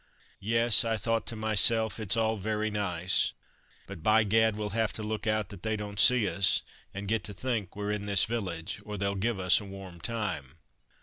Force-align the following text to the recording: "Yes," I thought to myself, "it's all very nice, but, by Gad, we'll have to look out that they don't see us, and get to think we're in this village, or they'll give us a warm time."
"Yes," 0.39 0.83
I 0.83 0.97
thought 0.97 1.27
to 1.27 1.35
myself, 1.35 1.99
"it's 1.99 2.17
all 2.17 2.35
very 2.35 2.71
nice, 2.71 3.33
but, 3.85 4.01
by 4.01 4.23
Gad, 4.23 4.55
we'll 4.55 4.71
have 4.71 4.91
to 4.93 5.03
look 5.03 5.27
out 5.27 5.49
that 5.49 5.61
they 5.61 5.75
don't 5.75 5.99
see 5.99 6.27
us, 6.27 6.63
and 6.91 7.07
get 7.07 7.23
to 7.25 7.35
think 7.35 7.75
we're 7.75 7.91
in 7.91 8.07
this 8.07 8.25
village, 8.25 8.81
or 8.83 8.97
they'll 8.97 9.13
give 9.13 9.39
us 9.39 9.61
a 9.61 9.65
warm 9.65 9.99
time." 10.01 10.55